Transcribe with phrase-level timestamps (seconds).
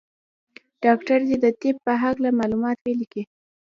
[0.83, 3.23] ډاکټر دي د طب په هکله معلومات ولیکي.